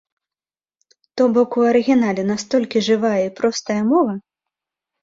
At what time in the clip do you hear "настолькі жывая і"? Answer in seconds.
2.33-3.33